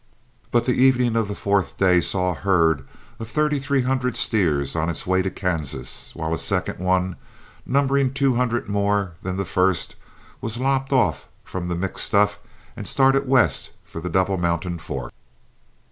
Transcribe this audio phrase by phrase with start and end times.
[0.49, 2.87] But the evening of the fourth day saw a herd
[3.19, 7.17] of thirty three hundred steers on its way to Kansas, while a second one,
[7.67, 9.95] numbering two hundred more than the first,
[10.41, 12.39] was lopped off from the mixed stuff
[12.75, 15.13] and started west for the Double Mountain Fork.